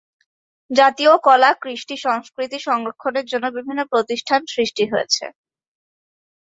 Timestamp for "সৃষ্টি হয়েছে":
4.53-5.25